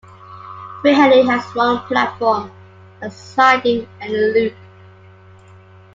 [0.81, 2.49] Pwllheli has one platform,
[3.03, 4.55] a siding and a loop.